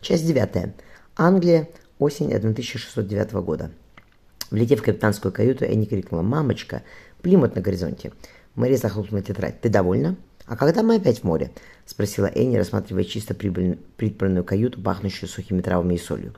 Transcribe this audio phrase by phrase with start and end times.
[0.00, 0.74] Часть девятая.
[1.16, 1.68] Англия.
[1.98, 3.70] Осень 1609 года.
[4.50, 6.82] Влетев в капитанскую каюту, Энни крикнула «Мамочка!
[7.22, 8.12] Плимут на горизонте!»
[8.54, 9.60] Мэри захлопнула тетрадь.
[9.60, 11.50] «Ты довольна?» «А когда мы опять в море?»—
[11.86, 16.34] спросила Энни, рассматривая чисто прибранную каюту, пахнущую сухими травами и солью.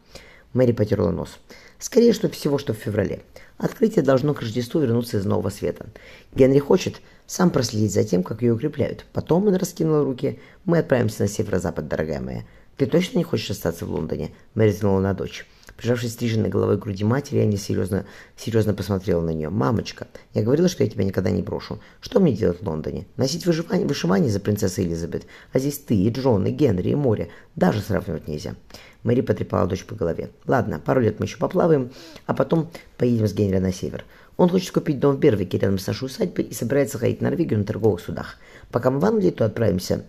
[0.53, 1.39] Мэри потерла нос.
[1.79, 3.23] «Скорее, что всего, что в феврале.
[3.59, 5.87] Открытие должно к Рождеству вернуться из Нового Света.
[6.35, 9.05] Генри хочет сам проследить за тем, как ее укрепляют.
[9.13, 10.39] Потом он раскинул руки.
[10.65, 12.45] Мы отправимся на северо-запад, дорогая моя.
[12.77, 15.47] Ты точно не хочешь остаться в Лондоне?» Мэри взглянула на дочь.
[15.77, 18.07] Прижавшись стриженной головой к груди матери, я серьезно,
[18.37, 19.51] серьезно посмотрела на нее.
[19.51, 21.81] «Мамочка, я говорила, что я тебя никогда не брошу.
[22.01, 23.07] Что мне делать в Лондоне?
[23.17, 25.27] Носить выживание, вышивание за принцессой Элизабет?
[25.53, 27.29] А здесь ты, и Джон, и Генри, и море.
[27.57, 28.55] Даже сравнивать нельзя».
[29.03, 30.31] Мэри потрепала дочь по голове.
[30.47, 31.93] «Ладно, пару лет мы еще поплаваем,
[32.27, 34.05] а потом поедем с Генри на север.
[34.37, 37.59] Он хочет купить дом в Бервике рядом с нашей усадьбой и собирается ходить в Норвегию
[37.59, 38.37] на торговых судах.
[38.71, 40.05] Пока мы в Англии, то отправимся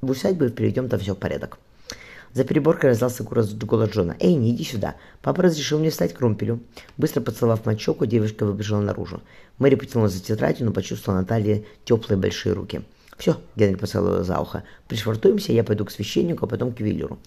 [0.00, 1.58] в усадьбу и приведем там все в порядок».
[2.34, 3.50] За переборкой раздался голос
[3.90, 4.16] Джона.
[4.20, 4.96] «Эй, не иди сюда.
[5.22, 6.60] Папа разрешил мне встать к румпелю».
[6.96, 9.22] Быстро поцеловав щеку, девушка выбежала наружу.
[9.58, 12.82] Мэри потянула за тетрадью, но почувствовала на талии теплые большие руки.
[13.18, 14.62] «Все»,— Генри поцеловал за ухо.
[14.86, 17.18] «Пришвартуемся, я пойду к священнику, а потом к ювелиру».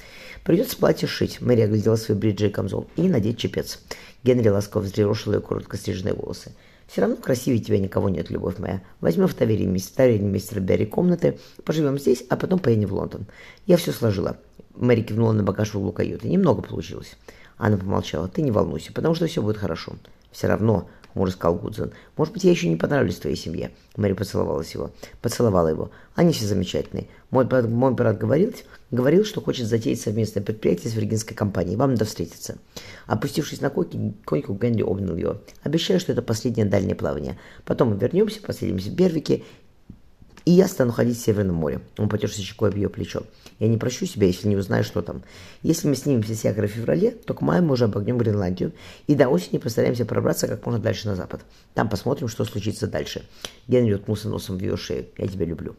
[0.45, 2.88] «Придется платье шить»,— Мэри оглядела свои бриджи и камзол.
[2.95, 3.80] «И надеть чепец».
[4.23, 6.54] Генри ласково взъерошил ее коротко стриженные волосы.
[6.92, 8.81] «Все равно красивее тебя никого нет, любовь моя.
[9.00, 13.28] Возьмем в таверне мистера Берри комнаты, поживем здесь, а потом поедем в Лондон.
[13.66, 14.36] Я все сложила.
[14.75, 16.28] Мэри кивнула на багаж в углу каюты.
[16.28, 17.16] Немного получилось.
[17.56, 18.28] Она помолчала.
[18.28, 19.94] Ты не волнуйся, потому что все будет хорошо.
[20.33, 21.92] Все равно, хмуро сказал Гудзон.
[22.17, 23.72] Может быть, я еще не понравлюсь твоей семье.
[23.95, 24.92] Мэри поцеловалась его.
[25.22, 25.92] Поцеловала его.
[26.16, 27.08] Они все замечательные.
[27.30, 28.54] Мой, мой брат говорил,
[28.92, 31.78] говорил, что хочет затеять совместное предприятие с виргинской компанией.
[31.78, 32.58] Вам надо встретиться.
[33.08, 35.38] Опустившись на койке, койку, Генри обнял его.
[35.64, 37.38] Обещаю, что это последнее дальнее плавание.
[37.66, 39.44] Потом мы вернемся, поселимся в Бервике
[40.45, 41.81] и я стану ходить в Северном море.
[41.97, 43.23] Он потерся щекой об ее плечо.
[43.59, 45.23] Я не прощу себя, если не узнаю, что там.
[45.61, 48.73] Если мы снимемся с якоря в феврале, то к маю мы уже обогнем Гренландию.
[49.08, 51.42] И до осени постараемся пробраться как можно дальше на запад.
[51.73, 53.23] Там посмотрим, что случится дальше.
[53.67, 55.05] Генри уткнулся носом в ее шею.
[55.17, 55.76] Я тебя люблю.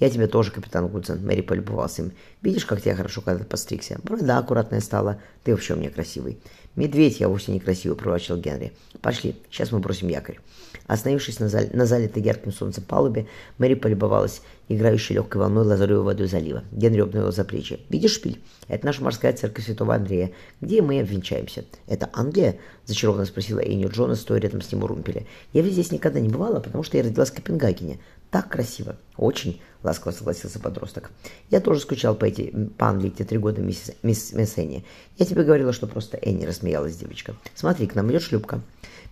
[0.00, 2.12] «Я тебя тоже, капитан Гудзен»,— Мэри полюбовался им.
[2.40, 4.00] «Видишь, как тебя хорошо когда подстригся?
[4.02, 5.20] Борода аккуратная стала.
[5.44, 6.38] Ты вообще у меня красивый».
[6.76, 8.72] «Медведь, я вовсе не красивый»,— проворчал Генри.
[9.02, 10.38] «Пошли, сейчас мы бросим якорь».
[10.86, 13.26] Остановившись на, зале, на залитой ярким солнцем палубе,
[13.58, 16.62] Мэри полюбовалась играющей легкой волной лазоревой водой залива.
[16.70, 17.80] Генри обнял за плечи.
[17.88, 18.40] «Видишь шпиль?
[18.68, 20.30] Это наша морская церковь Святого Андрея,
[20.60, 21.64] где мы обвенчаемся».
[21.88, 25.26] «Это Англия?»– зачарованно спросила Энни Джона, стоя рядом с ним у румпеля.
[25.52, 27.98] «Я ведь здесь никогда не бывала, потому что я родилась в Копенгагене.
[28.30, 28.96] Так красиво.
[29.16, 31.10] Очень, ласково согласился подросток.
[31.50, 34.84] Я тоже скучал по, эти, по Англии те три года, мисс, мисс, мисс Энни.
[35.18, 37.34] Я тебе говорила, что просто Энни, рассмеялась девочка.
[37.54, 38.60] Смотри, к нам идет шлюпка.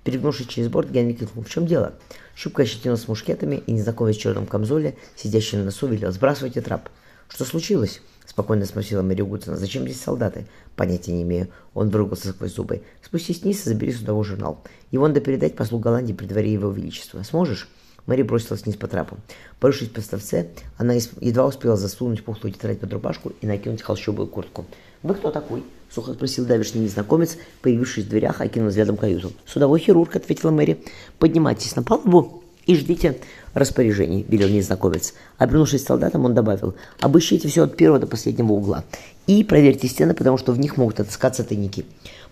[0.04, 1.94] Перегнувшись через борт, Генри крикнул, в чем дело?
[2.36, 6.88] Шлюпка с мушкетами, и незнакомец в черном камзоле, сидящий на носу, велел, сбрасывайте трап.
[7.28, 8.00] Что случилось?
[8.24, 9.56] Спокойно спросила Мэри Гудсона.
[9.56, 10.46] «Зачем здесь солдаты?»
[10.76, 11.48] «Понятия не имею».
[11.72, 12.82] Он выругался сквозь зубы.
[13.02, 14.62] «Спустись вниз и забери судовой журнал.
[14.90, 17.22] Его надо передать послу Голландии при дворе его величества.
[17.22, 17.68] Сможешь?»
[18.08, 19.18] Мэри бросилась вниз по трапу.
[19.60, 20.48] Порывшись по ставце,
[20.78, 24.64] она едва успела засунуть пухлую тетрадь под рубашку и накинуть холщовую куртку.
[25.02, 29.32] «Вы кто такой?»— сухо спросил давишний незнакомец, появившись в дверях, окинул взглядом каюту.
[29.44, 30.82] «Судовой хирург»,— ответила Мэри.
[31.18, 33.18] «Поднимайтесь на палубу и ждите
[33.52, 35.12] распоряжений»,— велел незнакомец.
[35.36, 38.84] Обернувшись солдатом, он добавил, «Обыщите все от первого до последнего угла
[39.26, 41.84] и проверьте стены, потому что в них могут отыскаться тайники».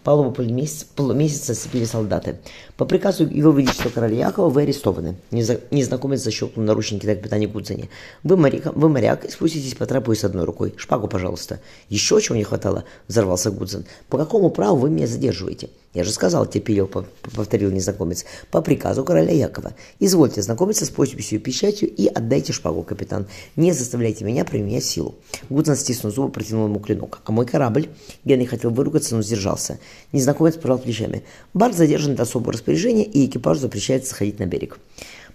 [0.06, 2.36] Палубу полумесяца, сцепили солдаты.
[2.76, 5.16] По приказу его величества короля Якова вы арестованы.
[5.32, 7.88] Незнакомец защелкнул наручники на капитане Гудзене.
[8.22, 10.74] Вы, моряк, вы моряк спуститесь по трапу с одной рукой.
[10.76, 11.58] Шпагу, пожалуйста.
[11.88, 13.84] Еще чего не хватало, взорвался Гудзен.
[14.08, 15.70] По какому праву вы меня задерживаете?
[15.96, 19.72] Я же сказал, терпеливо повторил незнакомец, по приказу короля Якова.
[19.98, 23.26] Извольте знакомиться с подписью и печатью и отдайте шпагу, капитан.
[23.56, 25.14] Не заставляйте меня применять силу.
[25.48, 27.20] Гудзен, стиснув зубы, протянул ему клинок.
[27.24, 27.88] А мой корабль?
[28.26, 29.78] Генри хотел выругаться, но сдержался.
[30.12, 31.22] Незнакомец пожал плечами.
[31.54, 34.78] Бар задержан до особого распоряжения, и экипажу запрещается сходить на берег.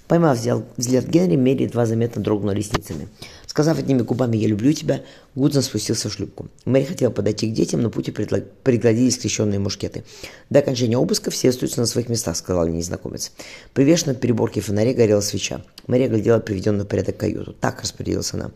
[0.08, 0.38] Поймав
[0.78, 3.08] взгляд Генри, Мэри едва заметно дрогнула ресницами.
[3.52, 5.02] Сказав одними губами «я люблю тебя»,
[5.36, 6.48] Гудзон спустился в шлюпку.
[6.64, 10.06] Мэри хотела подойти к детям, но пути преградили скрещенные мушкеты.
[10.50, 13.34] До окончания обыска все остаются на своих местах, сказал незнакомец.
[13.74, 15.62] Привеш над переборкой фонаря горела свеча.
[15.92, 17.52] Мэри глядела приведенную в порядок каюту.
[17.52, 18.52] Так распорядилась она.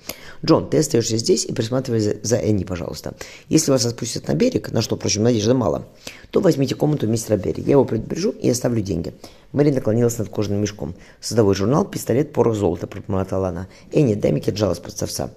[0.46, 3.14] «Джон, ты остаешься здесь и присматривай за, за Энни, пожалуйста.
[3.50, 5.86] Если вас отпустят на берег, на что, впрочем, надежды мало,
[6.32, 7.62] то возьмите комнату мистера Берри.
[7.62, 9.14] Я его предупрежу и оставлю деньги».
[9.52, 10.96] Мэри наклонилась над кожаным мешком.
[11.20, 13.68] «Садовой журнал, пистолет, порох золота»,— пробормотала она.
[13.92, 15.30] «Энни, дай мне кинжал из подставца».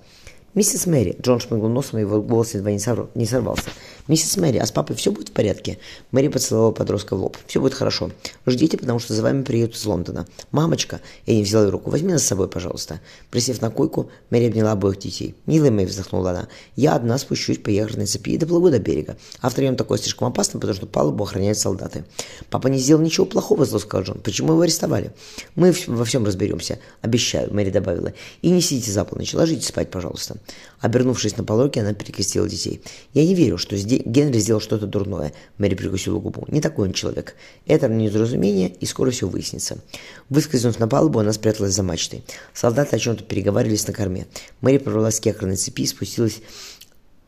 [0.55, 3.71] «Миссис Мэри»,— Джон шмыгнул носом, и его голос едва не, сорвался.
[4.09, 5.79] «Миссис Мэри, а с папой все будет в порядке?»
[6.13, 7.37] Мэри поцеловала подростка в лоб.
[7.47, 8.11] «Все будет хорошо.
[8.47, 10.27] Ждите, потому что за вами приедут из Лондона.
[10.51, 11.91] Мамочка!» Я не взяла ее руку.
[11.91, 13.01] «Возьми нас с собой, пожалуйста».
[13.31, 15.35] Присев на койку, Мэри обняла обоих детей.
[15.45, 19.19] «Милая Мэри», вздохнула она,— «я одна спущусь по ягодной цепи и доплыву до берега.
[19.43, 22.05] А втроем такое слишком опасно, потому что палубу охраняют солдаты».
[22.49, 24.21] «Папа не сделал ничего плохого»,— зло сказал Джон.
[24.21, 25.13] «Почему его арестовали?»
[25.55, 26.79] «Мы во всем разберемся.
[27.03, 28.15] Обещаю»,— Мэри добавила.
[28.41, 29.35] «И не сидите за полночь.
[29.35, 30.37] Ложитесь спать, пожалуйста».
[30.81, 32.81] Обернувшись на пороге, она перекрестила детей.
[33.13, 36.45] «Я не верю, что здесь Генри сделал что-то дурное»,— Мэри прикусила губу.
[36.49, 37.35] «Не такой он человек.
[37.67, 39.79] Это недоразумение, и скоро все выяснится».
[40.29, 42.25] Выскользнув на палубу, она спряталась за мачтой.
[42.55, 44.27] Солдаты о чем-то переговаривались на корме.
[44.61, 46.41] Мэри прорвалась к якорной цепи и спустилась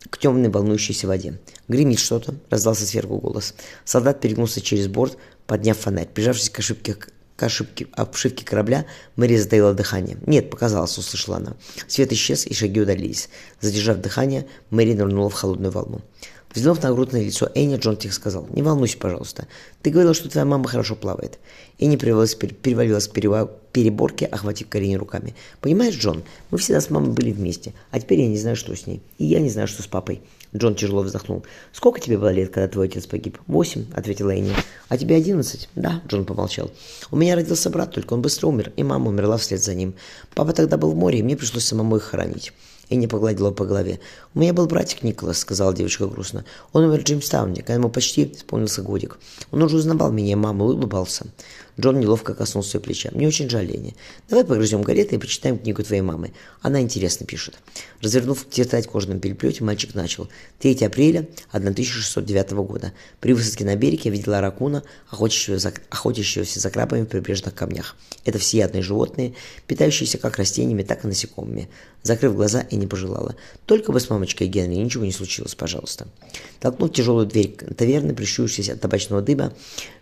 [0.09, 1.39] к темной волнующейся воде.
[1.69, 3.55] «Гремит что-то»,— раздался сверху голос.
[3.85, 6.09] Солдат перегнулся через борт, подняв фонарь.
[6.13, 6.97] Прижавшись к ошибке
[7.41, 8.85] к ошибке, обшивке корабля,
[9.17, 10.19] Мэри затаила дыхание.
[10.27, 11.57] «Нет, показалось»,— услышала она.
[11.89, 13.31] Свет исчез, и шаги удалились.
[13.63, 16.03] Задержав дыхание, Мэри нырнула в холодную волну.
[16.53, 19.47] Взглянув на грудное лицо Энни, Джон тихо сказал, «Не волнуйся, пожалуйста.
[19.83, 21.39] Ты говорил, что твоя мама хорошо плавает».
[21.79, 25.37] Энни перевалилась, перевалилась к переборке, охватив колени руками.
[25.61, 28.89] «Понимаешь, Джон, мы всегда с мамой были вместе, а теперь я не знаю, что с
[28.89, 29.01] ней.
[29.19, 30.23] И я не знаю, что с папой».
[30.55, 31.45] Джон тяжело вздохнул.
[31.73, 34.53] «Сколько тебе было лет, когда твой отец погиб?» «Восемь»,— ответила Энни.
[34.89, 36.73] «А тебе одиннадцать?» «Да»,— Джон помолчал.
[37.13, 39.95] «У меня родился брат, только он быстро умер, и мама умерла вслед за ним.
[40.35, 42.53] Папа тогда был в море, и мне пришлось самому их хоронить».
[42.91, 44.01] И не погладила по голове.
[44.35, 46.45] «У меня был братик Николас»,— сказала девочка грустно.
[46.73, 49.19] «Он умер в Джеймстауне, когда ему почти исполнился годик.
[49.53, 50.35] Он уже узнавал меня и
[50.65, 51.27] улыбался».
[51.79, 53.11] Джон неловко коснулся ее плеча.
[53.13, 53.93] «Мне очень жаль, Леня.
[54.29, 56.33] Давай погрызем галеты и почитаем книгу твоей мамы.
[56.63, 57.57] Она интересно пишет».
[58.01, 60.29] Развернув тетрадь в кожаном переплете, мальчик начал.
[60.61, 62.93] 3 апреля 1609 года.
[63.21, 67.97] При высадке на берег я видела ракуна, охотящегося за крабами в прибрежных камнях.
[68.25, 69.35] Это всеядные животные,
[69.67, 71.69] питающиеся как растениями, так и насекомыми.
[72.03, 73.37] Закрыв глаза, и не пожелала.
[73.67, 76.09] Только бы с мамочкой Генри ничего не случилось, пожалуйста.
[76.59, 79.53] Толкнув тяжелую дверь таверны, прищурившись от табачного дыма,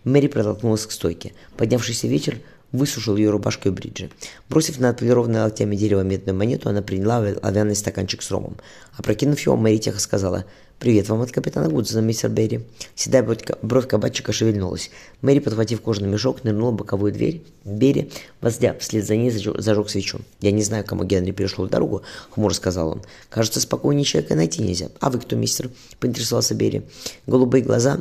[0.05, 1.33] Мэри протолкнулась к стойке.
[1.59, 2.39] Поднявшийся вечер
[2.71, 4.09] высушил ее рубашку и бриджи.
[4.47, 8.55] Бросив на отполированное локтями дерево медную монету, она приняла оловянный стаканчик с ромом.
[8.95, 10.45] Опрокинув его, Мэри тихо сказала
[10.79, 12.61] «Привет вам от капитана Гудзона, мистер Берри».
[12.95, 13.27] Седая
[13.61, 14.89] бровь кабачика шевельнулась.
[15.21, 17.43] Мэри, подхватив кожаный мешок, нырнула в боковую дверь.
[17.65, 18.09] Берри,
[18.39, 20.21] воздя, вслед за ней зажег свечу.
[20.39, 23.01] «Я не знаю, кому Генри перешел дорогу»,— хмуро сказал он.
[23.29, 24.87] «Кажется, спокойнее человека найти нельзя.
[25.01, 25.69] А вы кто, мистер?»—
[25.99, 26.83] поинтересовался Берри.
[27.27, 27.99] Голубые глаза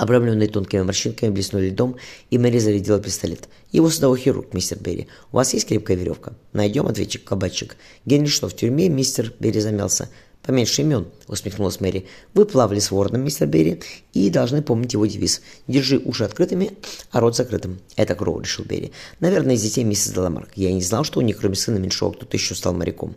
[0.00, 1.96] Обрамленные тонкими морщинками блеснули льдом,
[2.30, 3.50] и Мэри зарядила пистолет.
[3.70, 5.08] «Его судовой хирург, мистер Берри.
[5.30, 7.76] У вас есть крепкая веревка?» «Найдем»,— ответчик кабачик.
[8.06, 10.08] «Генри что, в тюрьме?»— мистер Берри замялся.
[10.42, 12.06] «Поменьше имен»,— усмехнулась Мэри.
[12.32, 13.82] «Вы плавали с вороном, мистер Берри,
[14.14, 15.42] и должны помнить его девиз.
[15.68, 16.72] Держи уши открытыми,
[17.10, 17.78] а рот закрытым».
[17.96, 18.92] «Это Кроу»,— решил Берри.
[19.20, 20.48] «Наверное, из детей миссис Деламарк.
[20.54, 23.16] Я не знал, что у них, кроме сына меньшого, кто-то еще стал моряком».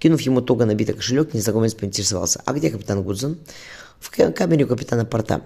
[0.00, 2.42] Кинув ему туго набитый кошелек, незнакомец поинтересовался.
[2.44, 3.38] «А где капитан Гудзон?»
[4.04, 5.42] «В камере у капитана Порта».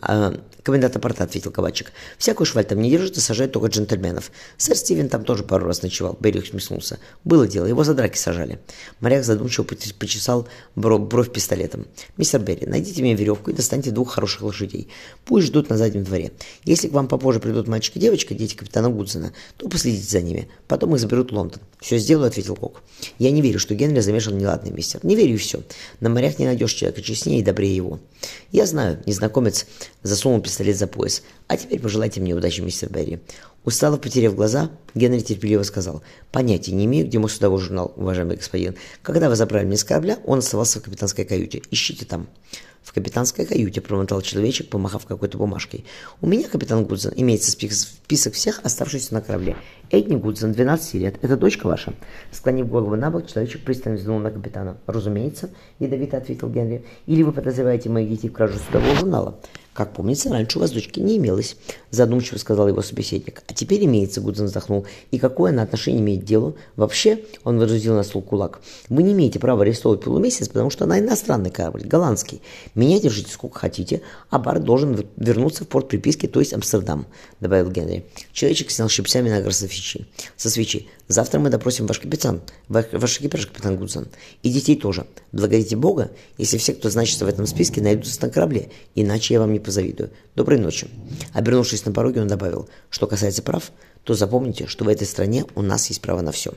[0.00, 1.92] А, коменданта порта, ответил кабачик.
[2.18, 4.32] Всякую шваль там не держит и сажает только джентльменов.
[4.56, 6.16] Сэр Стивен там тоже пару раз ночевал.
[6.18, 6.98] Берри усмехнулся.
[7.22, 8.58] Было дело, его за драки сажали.
[9.00, 11.86] Моряк задумчиво почесал бровь пистолетом.
[12.16, 14.88] Мистер Берри, найдите мне веревку и достаньте двух хороших лошадей.
[15.24, 16.32] Пусть ждут на заднем дворе.
[16.64, 20.48] Если к вам попозже придут мальчик и девочка, дети капитана Гудзена, то последите за ними.
[20.66, 21.60] Потом их заберут в Лондон.
[21.80, 22.82] Все сделаю, ответил Кок.
[23.18, 25.00] Я не верю, что Генри замешан неладный мистер.
[25.04, 25.62] Не верю и все.
[26.00, 27.83] На морях не найдешь человека честнее и добрее его.
[28.52, 29.66] Я знаю, незнакомец
[30.02, 31.22] засунул пистолет за пояс.
[31.46, 33.20] «А теперь пожелайте мне удачи, мистер Берри».
[33.64, 38.76] Устало потеряв глаза, Генри терпеливо сказал, «Понятия не имею, где мой судовой журнал, уважаемый господин.
[39.02, 41.62] Когда вы забрали меня с корабля, он оставался в капитанской каюте.
[41.70, 42.28] Ищите там».
[42.84, 45.86] «В капитанской каюте»,— промотал человечек, помахав какой-то бумажкой.
[46.20, 49.56] «У меня, капитан Гудзен, имеется список всех оставшихся на корабле.
[49.90, 51.16] Эдни Гудзен, 12 лет.
[51.22, 51.94] Это дочка ваша?»
[52.30, 54.76] Склонив голову на бок, человечек пристально взглянул на капитана.
[54.86, 55.48] «Разумеется»,—
[55.78, 56.84] ядовито ответил Генри.
[57.06, 59.40] «Или вы подозреваете моих детей в кражу судового журнала?»
[59.74, 61.56] Как помнится, раньше у вас дочки не имелось,
[61.90, 63.42] задумчиво сказал его собеседник.
[63.48, 64.86] А теперь имеется, Гудзен вздохнул.
[65.10, 66.56] И какое она отношение имеет к делу?
[66.76, 68.60] Вообще, он выразил на стол кулак.
[68.88, 72.40] Вы не имеете права арестовывать полумесяц, потому что она иностранный корабль, голландский.
[72.76, 77.06] Меня держите сколько хотите, а бар должен вернуться в порт приписки, то есть Амстердам,
[77.40, 78.06] добавил Генри.
[78.32, 80.06] Человечек снял щипцами на со свечи.
[80.36, 80.86] Со свечи.
[81.08, 84.06] Завтра мы допросим ваш капитан, ваш экипаж, капитан Гудзон.
[84.42, 85.06] И детей тоже.
[85.32, 89.52] Благодарите Бога, если все, кто значится в этом списке, найдутся на корабле, иначе я вам
[89.52, 90.10] не позавидую.
[90.36, 90.88] Доброй ночи.
[91.32, 93.72] Обернувшись на пороге, он добавил, что касается прав,
[94.04, 96.52] то запомните, что в этой стране у нас есть право на все.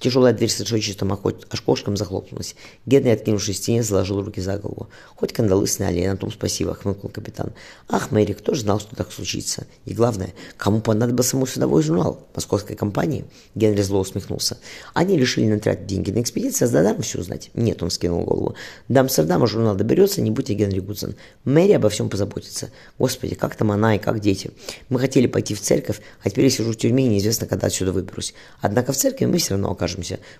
[0.00, 2.56] Тяжелая дверь с решетчатым окошком захлопнулась.
[2.86, 4.88] Генри, откинувшись в стене, заложил руки за голову.
[5.14, 7.52] «Хоть кандалы сняли, и на том спасибо»,— хмыкнул капитан.
[7.86, 9.66] «Ах, Мэри, кто же знал, что так случится?
[9.84, 12.26] И главное, кому понадобился мой судовой журнал?
[12.34, 14.56] Московской компании?» Генри зло усмехнулся.
[14.94, 17.50] «Они решили натратить деньги на экспедицию, а за все узнать».
[17.52, 18.54] «Нет»,— он скинул голову.
[18.88, 21.14] «До Амстердама журнал доберется, не будьте Генри Гудзен.
[21.44, 22.70] Мэри обо всем позаботится.
[22.98, 24.50] Господи, как там она и как дети?
[24.88, 27.92] Мы хотели пойти в церковь, а теперь я сижу в тюрьме и неизвестно, когда отсюда
[27.92, 28.32] выберусь.
[28.62, 29.89] Однако в церкви мы все равно окажемся,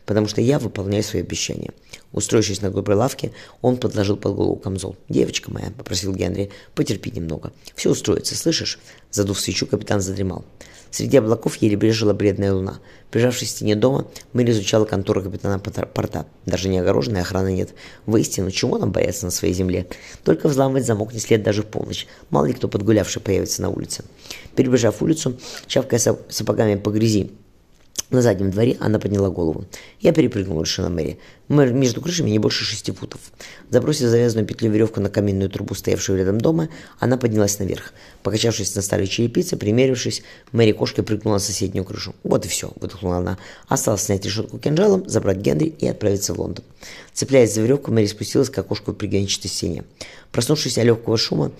[0.06, 1.72] потому что я выполняю свои обещания.
[2.12, 4.96] Устроившись на грубой лавке, он подложил под голову камзол.
[5.08, 7.52] «Девочка моя»,— попросил Генри,— «потерпи немного.
[7.74, 8.78] Все устроится, слышишь?»
[9.10, 10.44] Задув свечу, капитан задремал.
[10.90, 12.80] Среди облаков еле брежила бледная луна.
[13.10, 16.26] Прижавшись к стене дома, Мэри изучала контору капитана порта.
[16.46, 17.70] Даже не огороженной охраны нет.
[18.06, 19.86] Воистину, чего нам бояться на своей земле?
[20.24, 22.06] Только взламывать замок не след даже в полночь.
[22.30, 24.04] Мало ли кто подгулявший появится на улице.
[24.56, 27.30] Перебежав улицу, чавкая сапогами по грязи,
[28.10, 29.64] на заднем дворе она подняла голову.
[30.00, 31.18] Я перепрыгнул, решила Мэри.
[31.48, 33.20] Между крышами не больше шести футов.
[33.70, 36.68] Забросив завязанную петлю веревку на каменную трубу, стоявшую рядом дома,
[37.00, 37.92] она поднялась наверх.
[38.22, 42.14] Покачавшись на старой черепице, примерившись, Мэри кошкой прыгнула на соседнюю крышу.
[42.22, 43.38] «Вот и все»,— выдохнула она.
[43.66, 46.64] Осталось снять решетку кинжалом, забрать Генри и отправиться в Лондон.
[47.12, 49.84] Цепляясь за веревку, Мэри спустилась к окошку в приграничной стене.
[50.32, 51.50] Проснувшись от легкого шума,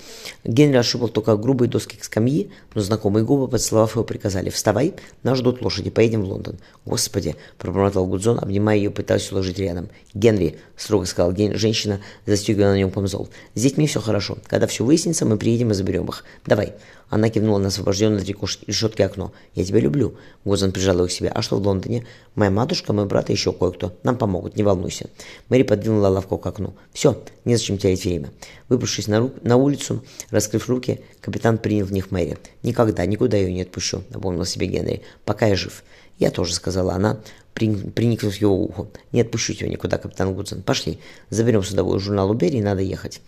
[0.44, 5.38] Генри ошибал только грубые доски к скамьи, но знакомые губы, поцеловав его, приказали «Вставай, нас
[5.38, 6.56] ждут лошади, поедем в Лондон».
[6.84, 9.88] «Господи!»— пробормотал Гудзон, обнимая ее, пытаясь уложить рядом.
[10.14, 13.28] «Генри!»— строго сказала женщина, застегивая на нем камзол.
[13.54, 14.38] «С детьми все хорошо.
[14.46, 16.24] Когда все выяснится, мы приедем и заберем их.
[16.46, 16.74] Давай!»
[17.10, 19.32] Она кивнула на освобожденное решетки окно.
[19.54, 20.14] «Я тебя люблю».
[20.44, 21.28] Гудзон прижал его к себе.
[21.28, 23.92] «А что в Лондоне?» «Моя матушка, мой брат и еще кое-кто.
[24.04, 25.10] Нам помогут, не волнуйся».
[25.48, 26.74] Мэри подвинула лавку к окну.
[26.92, 28.30] «Все, незачем терять время».
[28.70, 32.38] Выбравшись на, на улицу, раскрыв руки, капитан принял в них Мэри.
[32.62, 35.82] «Никогда, никуда ее не отпущу»,— напомнил себе Генри,— «пока я жив».
[36.20, 37.18] «Я тоже»,— сказала она,
[37.52, 38.88] приникнув его уху.
[39.10, 40.62] «Не отпущу тебя никуда, капитан Гудсон.
[40.62, 41.00] Пошли,
[41.30, 43.20] заберем судовой журнал у Берри, надо ехать».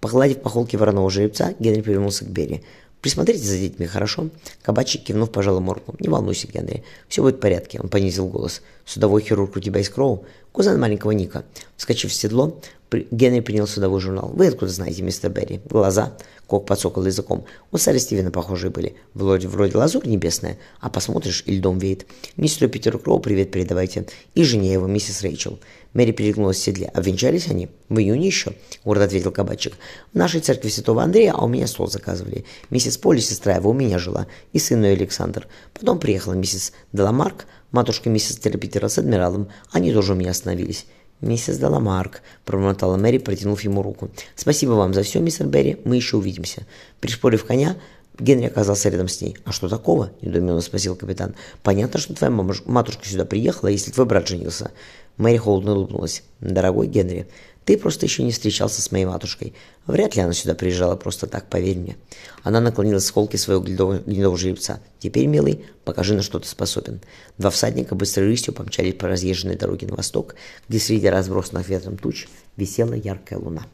[0.00, 2.62] Погладив по холке вороного жеребца, Генри повернулся к Берри.
[3.02, 4.30] «Присмотрите за детьми, хорошо?»
[4.62, 5.94] Кабачик кивнув, пожал морку.
[6.00, 8.62] «Не волнуйся, Генри, все будет в порядке»,— он понизил голос.
[8.86, 10.24] «Судовой хирург у тебя из Кроу?
[10.52, 11.44] Кузен маленького Ника».
[11.76, 12.58] Вскочив в седло,
[12.90, 14.30] Генри принял судовой журнал.
[14.34, 16.16] «Вы откуда знаете, мистер Берри?» «Глаза».
[16.46, 17.44] Кок подсокал языком.
[17.72, 18.94] У Сары Стивена похожие были.
[19.14, 22.06] Вроде, вроде лазурь небесная, а посмотришь, и льдом веет.
[22.36, 24.06] Мистеру Питеру Кроу привет передавайте.
[24.36, 25.58] И жене его, миссис Рэйчел.
[25.92, 26.86] Мэри перегнулась в седле.
[26.94, 27.68] Обвенчались они?
[27.88, 28.52] В июне еще?
[28.84, 29.74] Гордо ответил кабачик.
[30.12, 32.44] В нашей церкви святого Андрея, а у меня стол заказывали.
[32.70, 34.28] Миссис Полли, сестра его, у меня жила.
[34.52, 35.48] И сын ее Александр.
[35.74, 39.48] Потом приехала миссис Деламарк, матушка миссис Питера с адмиралом.
[39.72, 40.86] Они тоже у меня остановились.
[41.20, 44.10] «Миссис Деламарк»,— промотала Мэри, протянув ему руку.
[44.34, 46.66] «Спасибо вам за все, мистер Берри, мы еще увидимся».
[47.00, 47.76] Пришпорив коня,
[48.18, 49.36] Генри оказался рядом с ней.
[49.44, 51.34] «А что такого?»– недоуменно спросил капитан.
[51.62, 54.70] «Понятно, что твоя матушка сюда приехала, если твой брат женился».
[55.16, 56.22] Мэри холодно улыбнулась.
[56.40, 57.26] «Дорогой Генри,
[57.66, 59.52] ты просто еще не встречался с моей матушкой.
[59.86, 61.96] Вряд ли она сюда приезжала просто так, поверь мне.
[62.44, 64.80] Она наклонилась с холки своего гнедого, гнедого жеребца.
[65.00, 67.00] Теперь, милый, покажи, на что ты способен.
[67.38, 70.36] Два всадника быстрой рысью помчались по разъезженной дороге на восток,
[70.68, 73.66] где среди разбросанных ветром туч висела яркая луна.